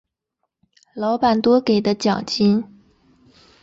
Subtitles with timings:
[0.95, 2.67] 老板多给的奖金